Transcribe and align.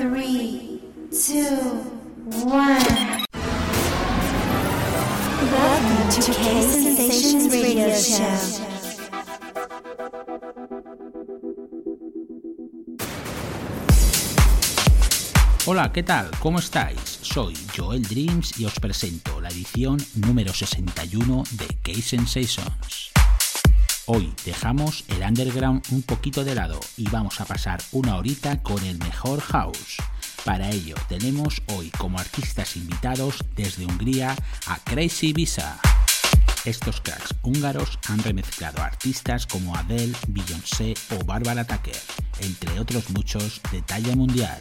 Three, 0.00 0.80
two, 1.12 1.60
one. 2.48 2.80
Welcome 5.52 6.08
to 6.08 6.32
K 6.32 6.62
Sensations 6.62 7.52
Radio 7.52 7.92
Show. 7.92 8.64
Hola, 15.66 15.92
¿qué 15.92 16.02
tal? 16.02 16.30
¿Cómo 16.38 16.60
estáis? 16.60 16.98
Soy 17.20 17.54
Joel 17.76 18.00
Dreams 18.00 18.58
y 18.58 18.64
os 18.64 18.80
presento 18.80 19.38
la 19.42 19.50
edición 19.50 19.98
número 20.14 20.54
61 20.54 21.44
de 21.58 21.66
K-Sensations. 21.82 23.09
Hoy 24.12 24.34
dejamos 24.44 25.04
el 25.06 25.22
underground 25.22 25.84
un 25.92 26.02
poquito 26.02 26.42
de 26.42 26.56
lado 26.56 26.80
y 26.96 27.08
vamos 27.10 27.40
a 27.40 27.44
pasar 27.44 27.80
una 27.92 28.16
horita 28.16 28.60
con 28.60 28.82
el 28.84 28.98
mejor 28.98 29.40
house. 29.40 29.98
Para 30.44 30.68
ello 30.68 30.96
tenemos 31.08 31.62
hoy 31.68 31.90
como 31.90 32.18
artistas 32.18 32.74
invitados 32.74 33.44
desde 33.54 33.86
Hungría 33.86 34.34
a 34.66 34.78
Crazy 34.80 35.32
Visa. 35.32 35.78
Estos 36.64 37.00
cracks 37.00 37.36
húngaros 37.42 38.00
han 38.08 38.20
remezclado 38.24 38.82
artistas 38.82 39.46
como 39.46 39.76
Adele, 39.76 40.16
Beyoncé 40.26 40.94
o 41.16 41.24
Barbara 41.24 41.64
Tucker, 41.64 42.02
entre 42.40 42.80
otros 42.80 43.10
muchos 43.10 43.60
de 43.70 43.80
talla 43.80 44.16
mundial. 44.16 44.58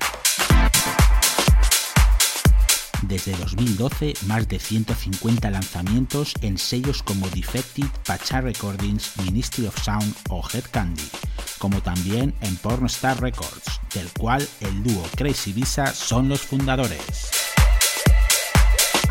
Desde 3.09 3.35
2012, 3.37 4.13
más 4.27 4.47
de 4.47 4.59
150 4.59 5.49
lanzamientos 5.49 6.35
en 6.41 6.59
sellos 6.59 7.01
como 7.01 7.27
Defected, 7.29 7.87
Pacha 8.05 8.39
Recordings, 8.39 9.13
Ministry 9.17 9.65
of 9.65 9.83
Sound 9.83 10.15
o 10.29 10.47
Head 10.53 10.65
Candy, 10.69 11.09
como 11.57 11.81
también 11.81 12.35
en 12.41 12.55
Pornstar 12.57 13.19
Records, 13.19 13.81
del 13.95 14.07
cual 14.11 14.47
el 14.61 14.83
dúo 14.83 15.03
Crazy 15.17 15.53
Visa 15.53 15.91
son 15.91 16.29
los 16.29 16.41
fundadores. 16.41 17.31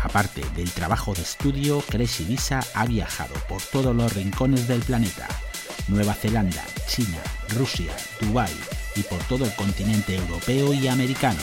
Aparte 0.01 0.45
del 0.55 0.71
trabajo 0.71 1.13
de 1.13 1.23
estudio, 1.23 1.83
Crazy 1.89 2.23
Visa 2.23 2.61
ha 2.75 2.85
viajado 2.85 3.33
por 3.49 3.61
todos 3.61 3.93
los 3.93 4.13
rincones 4.13 4.65
del 4.69 4.79
planeta, 4.79 5.27
Nueva 5.89 6.13
Zelanda, 6.13 6.63
China, 6.87 7.19
Rusia, 7.49 7.93
Dubái 8.21 8.55
y 8.95 9.01
por 9.01 9.19
todo 9.25 9.43
el 9.43 9.53
continente 9.55 10.15
europeo 10.15 10.73
y 10.73 10.87
americano. 10.87 11.41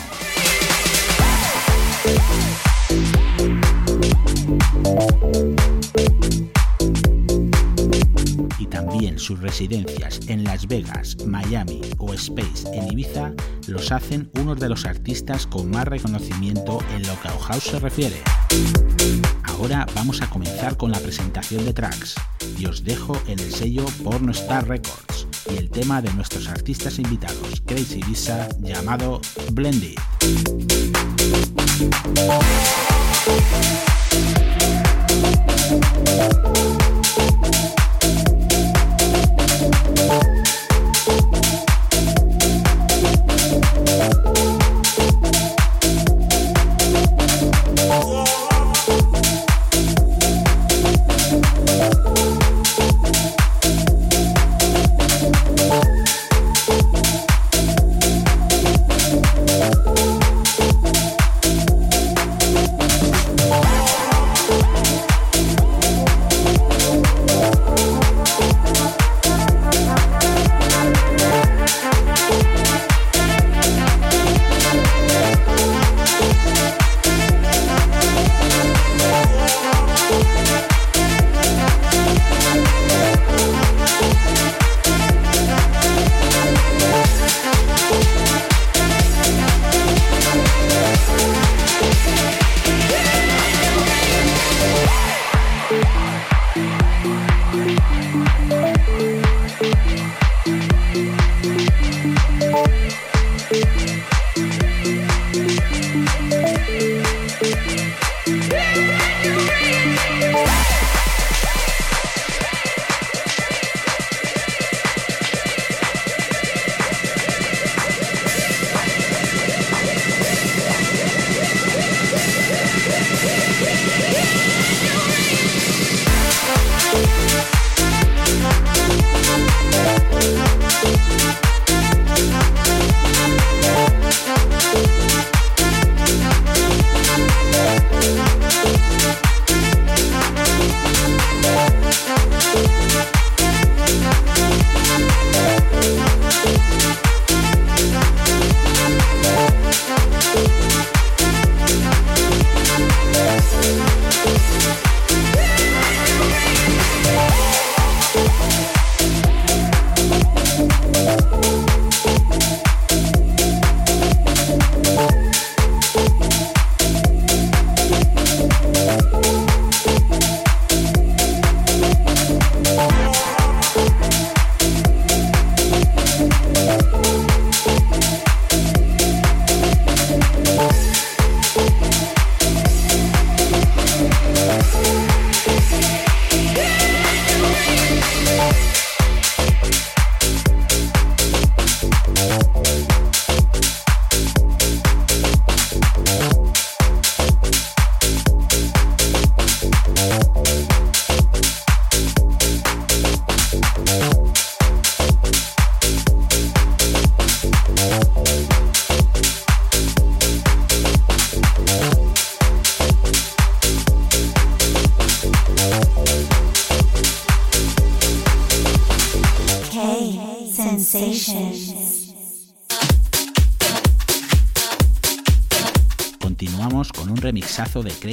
Y 8.58 8.66
también 8.66 9.18
sus 9.18 9.40
residencias 9.40 10.20
en 10.28 10.44
Las 10.44 10.66
Vegas, 10.66 11.16
Miami 11.26 11.80
o 11.98 12.12
Space 12.14 12.68
en 12.72 12.92
Ibiza 12.92 13.32
los 13.66 13.90
hacen 13.90 14.30
unos 14.34 14.60
de 14.60 14.68
los 14.68 14.84
artistas 14.84 15.46
con 15.46 15.70
más 15.70 15.86
reconocimiento 15.86 16.78
en 16.94 17.06
lo 17.06 17.20
que 17.20 17.28
a 17.28 17.38
house 17.38 17.64
se 17.64 17.80
refiere. 17.80 18.16
Ahora 19.44 19.86
vamos 19.94 20.22
a 20.22 20.30
comenzar 20.30 20.76
con 20.76 20.90
la 20.92 20.98
presentación 20.98 21.64
de 21.64 21.72
tracks 21.72 22.14
y 22.58 22.66
os 22.66 22.84
dejo 22.84 23.20
en 23.26 23.38
el 23.38 23.52
sello 23.52 23.84
Porno 24.04 24.32
Star 24.32 24.68
Records 24.68 25.26
y 25.50 25.56
el 25.56 25.70
tema 25.70 26.02
de 26.02 26.12
nuestros 26.14 26.48
artistas 26.48 26.98
invitados 26.98 27.62
Crazy 27.64 28.00
Visa 28.02 28.48
llamado 28.60 29.20
Blended. 29.52 29.96
K 31.76 31.90
Sensations. 33.26 33.95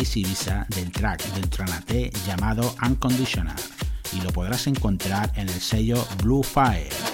Visa 0.03 0.65
del 0.75 0.91
track 0.91 1.23
del 1.33 1.50
Tranate 1.50 2.11
llamado 2.27 2.75
Unconditional 2.85 3.55
y 4.11 4.21
lo 4.21 4.31
podrás 4.33 4.67
encontrar 4.67 5.31
en 5.35 5.47
el 5.47 5.61
sello 5.61 6.05
Blue 6.21 6.44
Fire. 6.44 7.12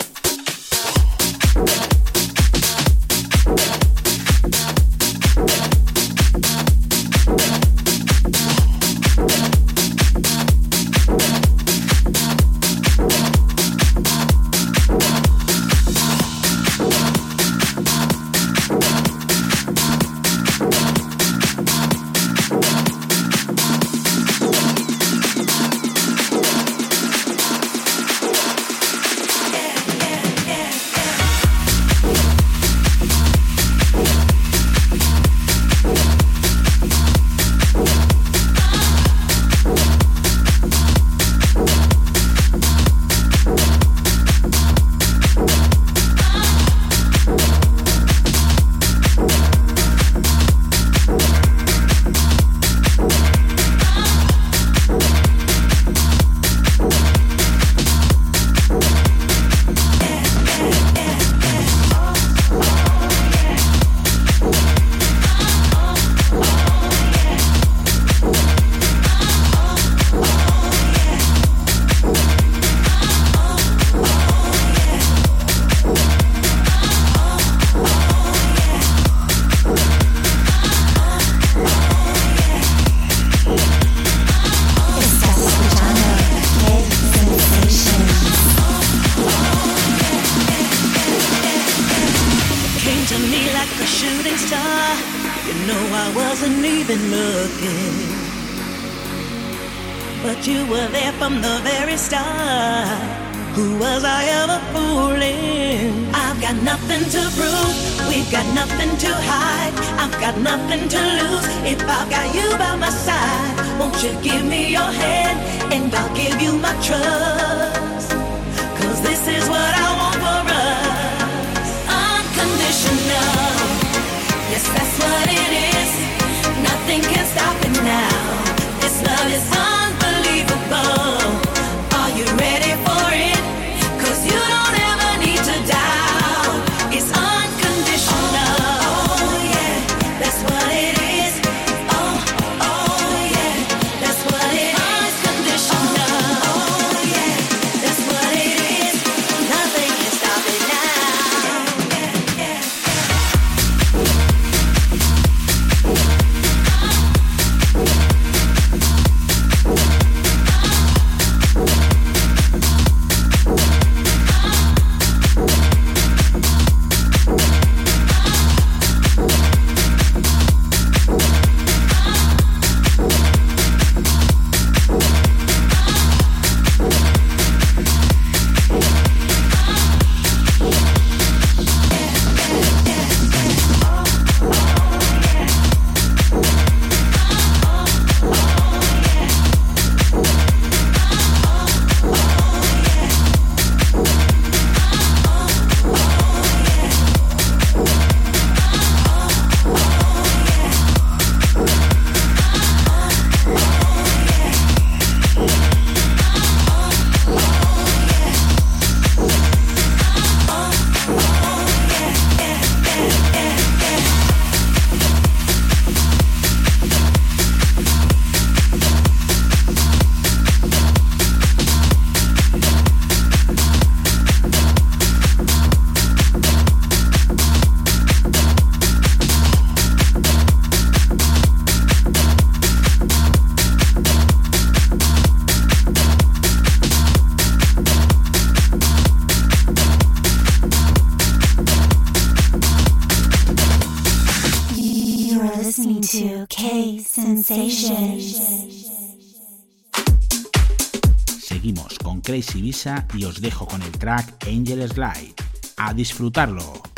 Seguimos 251.60 252.00
con 252.00 252.22
Crazy 252.22 252.62
Visa 252.62 253.06
y 253.14 253.26
os 253.26 253.42
dejo 253.42 253.68
con 253.68 253.82
el 253.82 253.92
track 253.92 254.48
Angel 254.48 254.88
Slide. 254.88 255.36
¡A 255.76 255.94
disfrutarlo! 255.94 256.89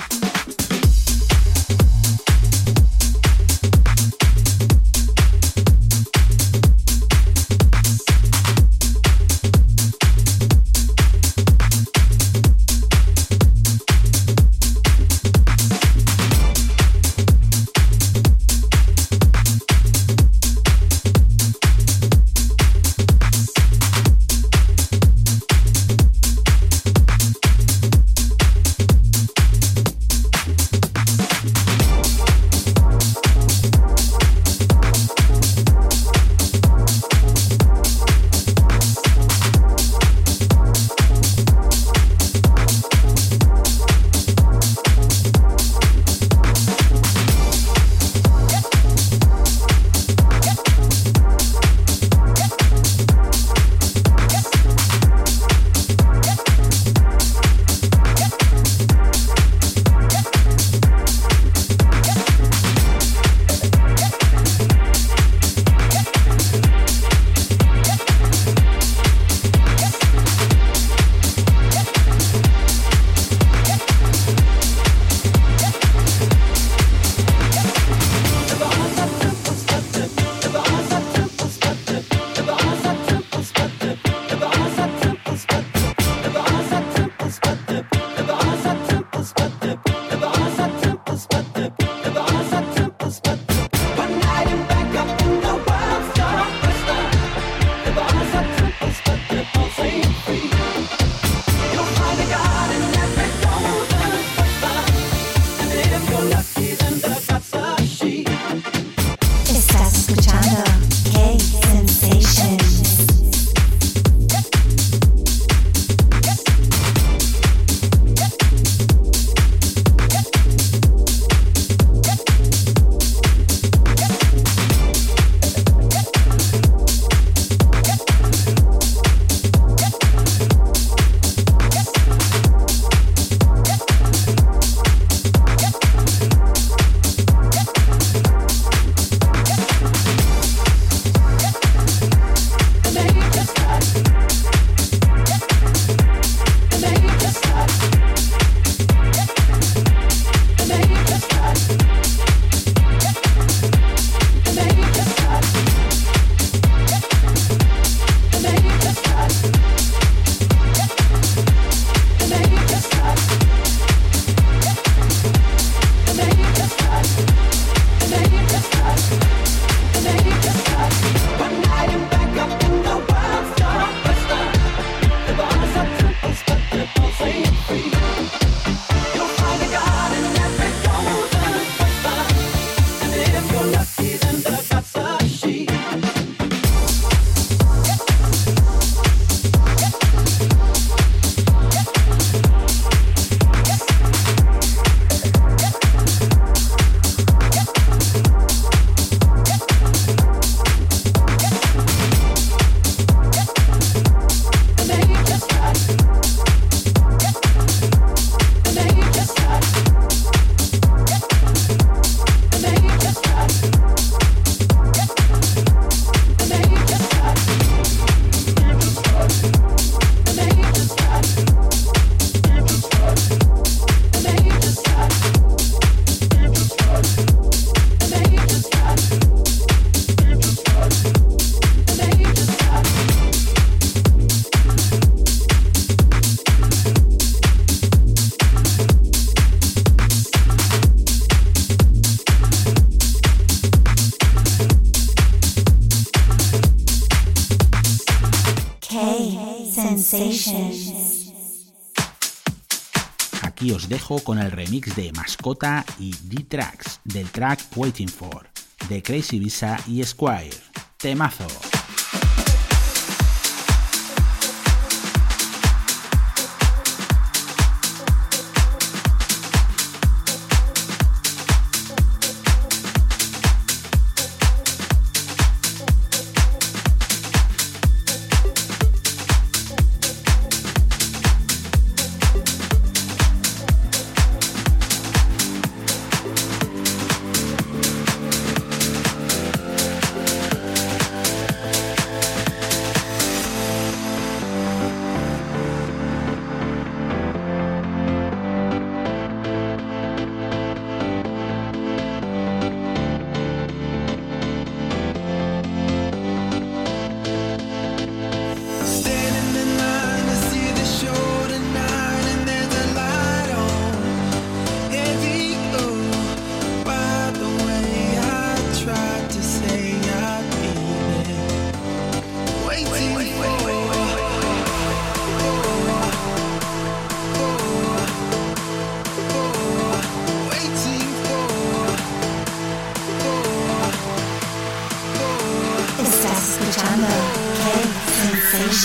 dejo 253.91 254.24
con 254.24 254.39
el 254.39 254.51
remix 254.51 254.95
de 254.95 255.12
Mascota 255.12 255.83
y 256.00 256.15
D-Tracks 256.24 257.01
del 257.03 257.29
track 257.29 257.60
Waiting 257.75 258.07
For, 258.07 258.50
de 258.88 259.03
Crazy 259.03 259.38
Visa 259.38 259.77
y 259.86 260.01
Squire. 260.01 260.55
Temazo. 260.98 261.70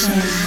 Sessions. 0.06 0.45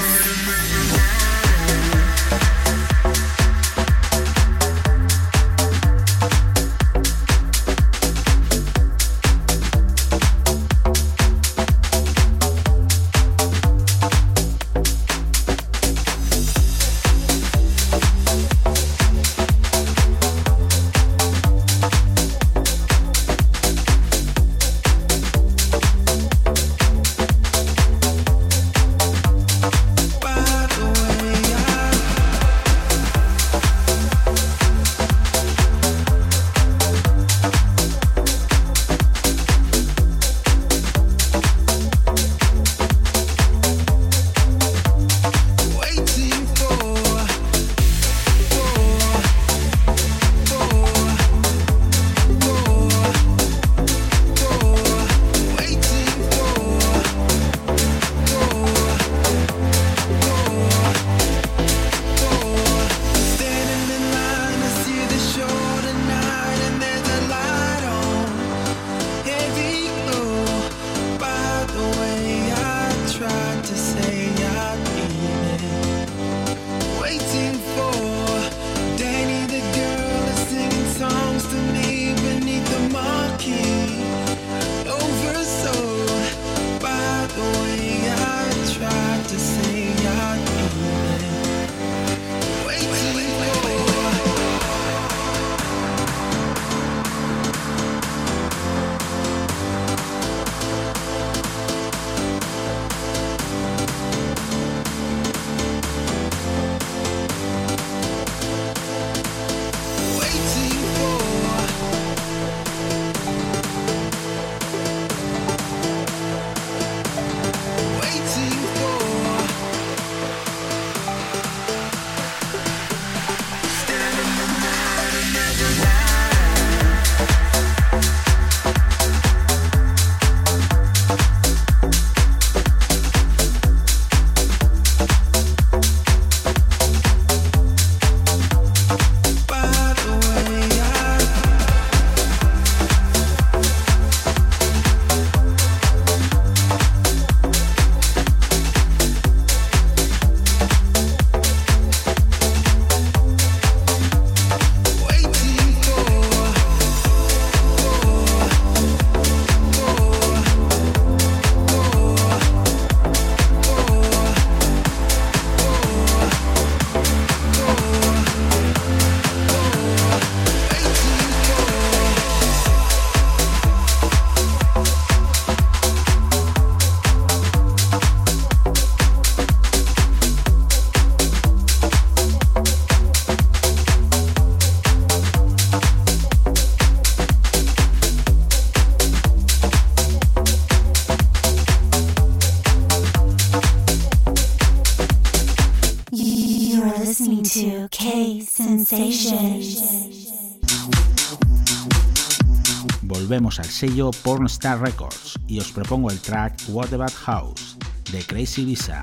al 203.58 203.66
sello 203.66 204.12
Pornstar 204.12 204.80
Records 204.80 205.40
y 205.48 205.60
os 205.60 205.72
propongo 205.72 206.12
el 206.12 206.20
track 206.20 206.62
What 206.68 206.94
About 206.94 207.14
House 207.14 207.78
de 208.12 208.24
Crazy 208.24 208.64
Visa. 208.64 209.02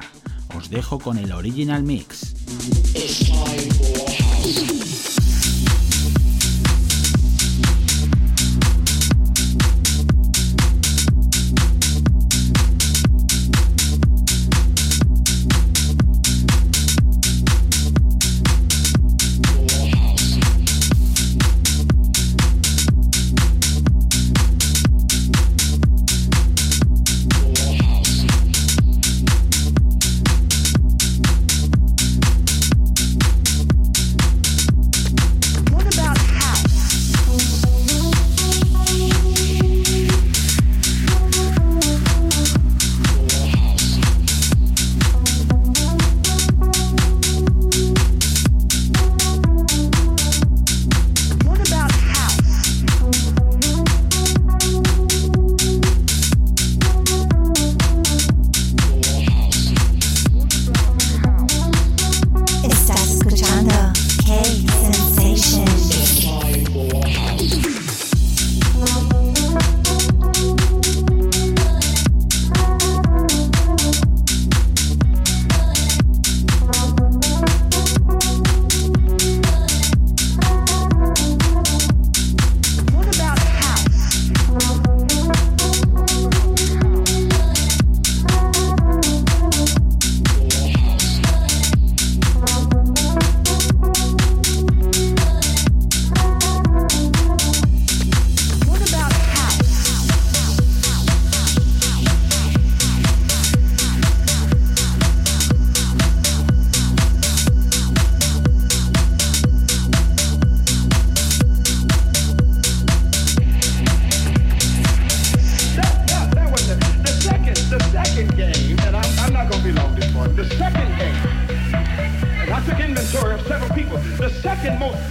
Os 0.56 0.70
dejo 0.70 1.00
con 1.00 1.18
el 1.18 1.32
original 1.32 1.82
mix. 1.82 2.25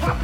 Para 0.02 0.16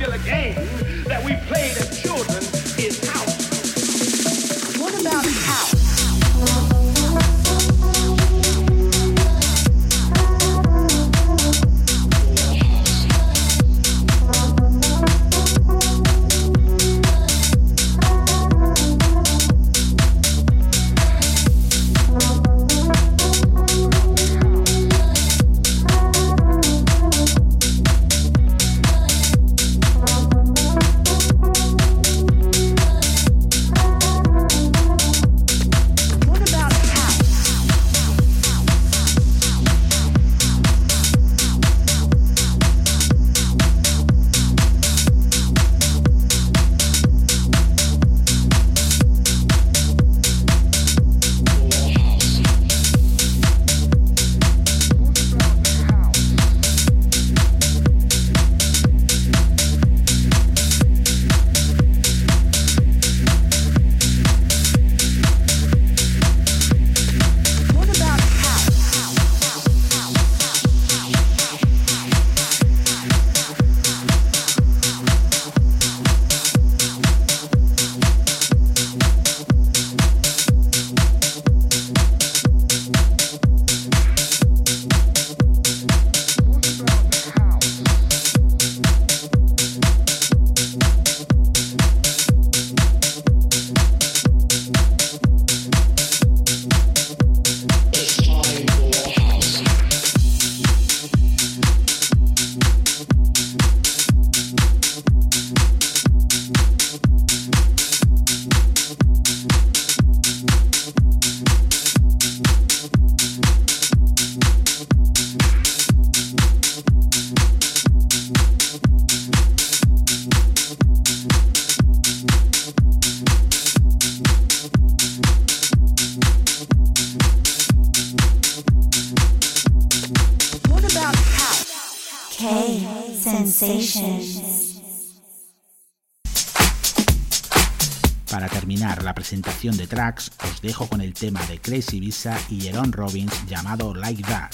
presentación 139.32 139.78
de 139.78 139.88
tracks, 139.88 140.30
os 140.44 140.62
dejo 140.62 140.88
con 140.88 141.00
el 141.00 141.14
tema 141.14 141.40
de 141.46 141.58
Crazy 141.58 142.02
Visa 142.02 142.38
y 142.50 142.60
Jerome 142.60 142.92
Robbins 142.92 143.32
llamado 143.48 143.94
Like 143.94 144.24
That. 144.24 144.52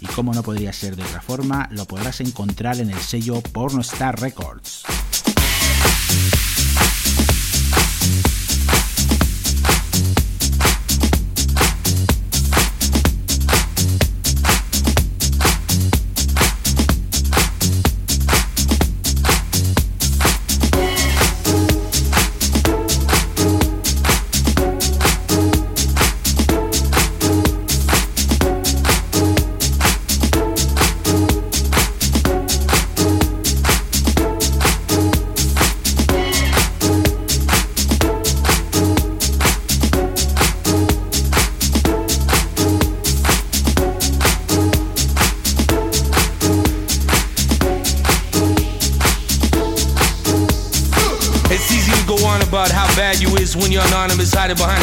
Y 0.00 0.06
como 0.06 0.32
no 0.32 0.42
podría 0.42 0.72
ser 0.72 0.96
de 0.96 1.02
otra 1.02 1.20
forma, 1.20 1.68
lo 1.70 1.84
podrás 1.84 2.22
encontrar 2.22 2.80
en 2.80 2.88
el 2.88 2.98
sello 2.98 3.42
Pornostar 3.42 4.18
Records. 4.18 4.84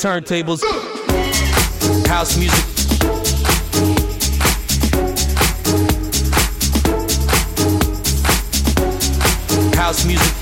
Turntables. 0.00 0.62
House 2.08 2.38
music. 2.38 2.64
House 9.74 10.06
music. 10.06 10.32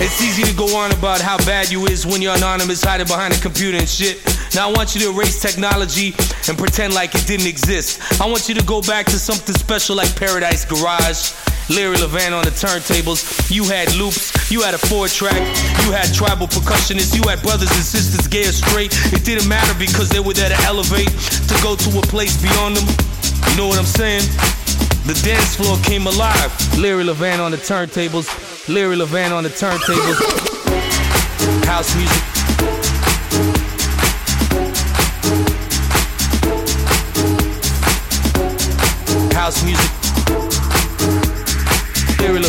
It's 0.00 0.22
easy 0.22 0.44
to 0.44 0.56
go 0.56 0.76
on 0.76 0.92
about 0.92 1.20
how 1.20 1.36
bad 1.38 1.72
you 1.72 1.86
is 1.86 2.06
when 2.06 2.22
you're 2.22 2.36
anonymous, 2.36 2.84
hiding 2.84 3.08
behind 3.08 3.34
a 3.34 3.40
computer 3.40 3.78
and 3.78 3.88
shit. 3.88 4.22
Now 4.54 4.68
I 4.68 4.72
want 4.72 4.94
you 4.94 5.00
to 5.00 5.10
erase 5.10 5.42
technology 5.42 6.14
and 6.48 6.56
pretend 6.56 6.94
like 6.94 7.16
it 7.16 7.26
didn't 7.26 7.48
exist. 7.48 8.20
I 8.20 8.26
want 8.26 8.48
you 8.48 8.54
to 8.54 8.64
go 8.64 8.80
back 8.80 9.06
to 9.06 9.18
something 9.18 9.56
special 9.56 9.96
like 9.96 10.14
Paradise 10.14 10.64
Garage. 10.64 11.32
Larry 11.70 11.96
Levan 11.98 12.36
on 12.36 12.42
the 12.44 12.50
turntables. 12.50 13.39
You 13.50 13.64
had 13.64 13.92
loops, 13.96 14.30
you 14.50 14.62
had 14.62 14.74
a 14.74 14.78
four 14.78 15.08
track, 15.08 15.34
you 15.82 15.90
had 15.90 16.14
tribal 16.14 16.46
percussionists, 16.46 17.16
you 17.18 17.28
had 17.28 17.42
brothers 17.42 17.70
and 17.74 17.82
sisters, 17.82 18.28
gay 18.28 18.46
or 18.46 18.52
straight. 18.52 18.94
It 19.12 19.24
didn't 19.24 19.48
matter 19.48 19.76
because 19.76 20.08
they 20.08 20.20
were 20.20 20.34
there 20.34 20.48
to 20.48 20.62
elevate, 20.62 21.10
to 21.10 21.54
go 21.60 21.74
to 21.74 21.98
a 21.98 22.02
place 22.02 22.40
beyond 22.40 22.76
them. 22.76 22.86
You 23.50 23.56
know 23.56 23.66
what 23.66 23.78
I'm 23.78 23.84
saying? 23.84 24.22
The 25.04 25.20
dance 25.24 25.56
floor 25.56 25.76
came 25.82 26.06
alive. 26.06 26.54
Larry 26.78 27.02
Levan 27.02 27.40
on 27.40 27.50
the 27.50 27.56
turntables. 27.56 28.28
Larry 28.68 28.96
Levan 28.96 29.32
on 29.32 29.42
the 29.42 29.50
turntables. 29.50 30.20
House 31.66 31.96
music. 31.96 32.39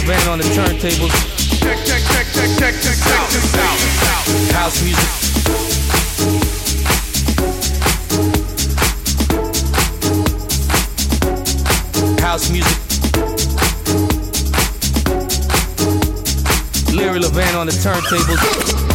Levan 0.02 0.32
on 0.32 0.38
the 0.40 0.44
turntables. 0.46 1.12
Check, 1.60 1.78
check, 1.86 2.02
check, 2.02 2.26
check, 2.34 2.50
check, 2.58 2.74
check, 2.82 2.98
check 2.98 3.30
this 3.30 3.56
out. 3.56 3.78
House 4.52 4.82
music. 4.84 5.10
House 12.20 12.50
music. 12.50 12.78
Larry 16.96 17.20
Levan 17.20 17.56
on 17.60 17.68
the 17.68 17.74
turntables. 17.74 18.91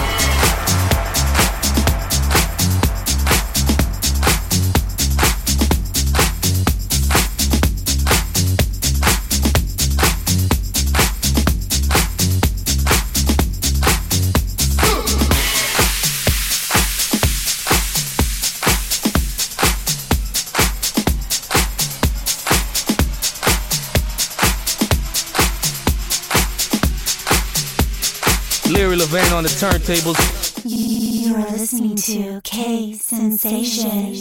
Turntables. 29.56 30.18
You're 30.64 31.50
listening 31.50 31.96
to 31.96 32.40
K 32.42 32.92
Sensation. 32.92 34.12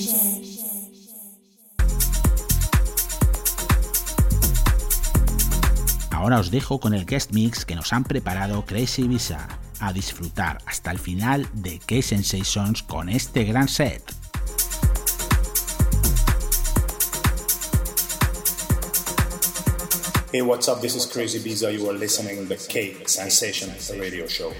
Ahora 6.11 6.39
os 6.39 6.51
dejo 6.51 6.79
con 6.79 6.93
el 6.93 7.05
guest 7.05 7.33
mix 7.33 7.65
que 7.65 7.75
nos 7.75 7.91
han 7.91 8.05
preparado 8.05 8.65
Crazy 8.65 9.09
Visa. 9.09 9.47
A 9.81 9.91
disfrutar 9.91 10.59
hasta 10.65 10.91
el 10.91 10.99
final 10.99 11.49
de 11.53 11.79
K 11.79 12.01
Sensations 12.01 12.81
con 12.81 13.09
este 13.09 13.43
gran 13.43 13.67
set. 13.67 14.03
Hey, 20.31 20.41
what's 20.41 20.69
up? 20.69 20.79
This 20.81 20.95
is 20.95 21.05
Crazy 21.05 21.39
Biza. 21.39 21.73
You 21.73 21.89
are 21.89 21.97
listening 21.97 22.37
to 22.37 22.45
the 22.45 22.55
K 22.55 22.95
Sensation 23.05 23.69
Radio 23.99 24.27
Show. 24.27 24.53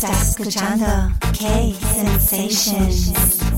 Stop 0.00 0.12
escuchando 0.22 1.12
K 1.38 1.74
Sensations. 1.94 3.49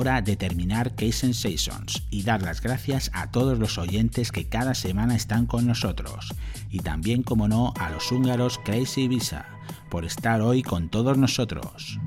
la 0.00 0.02
hora 0.16 0.22
de 0.22 0.36
terminar 0.36 0.94
K-Sensations 0.94 2.04
y 2.10 2.22
dar 2.22 2.42
las 2.42 2.60
gracias 2.60 3.10
a 3.12 3.30
todos 3.30 3.58
los 3.58 3.78
oyentes 3.78 4.32
que 4.32 4.48
cada 4.48 4.74
semana 4.74 5.14
están 5.14 5.46
con 5.46 5.66
nosotros 5.66 6.34
y 6.70 6.80
también, 6.80 7.22
como 7.22 7.48
no, 7.48 7.74
a 7.78 7.90
los 7.90 8.10
húngaros 8.10 8.58
Crazy 8.64 9.08
Visa 9.08 9.46
por 9.90 10.04
estar 10.04 10.40
hoy 10.40 10.62
con 10.62 10.88
todos 10.88 11.18
nosotros. 11.18 11.98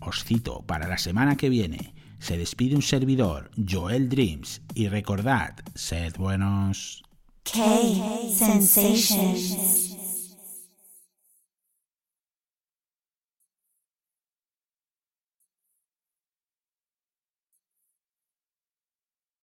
Os 0.00 0.24
cito 0.24 0.62
para 0.66 0.88
la 0.88 0.98
semana 0.98 1.36
que 1.36 1.48
viene. 1.48 1.94
Se 2.18 2.36
despide 2.36 2.76
un 2.76 2.82
servidor, 2.82 3.50
Joel 3.56 4.08
Dreams, 4.08 4.62
y 4.74 4.88
recordad, 4.88 5.54
sed 5.74 6.14
buenos. 6.16 7.04
K-Sensations. 7.44 9.75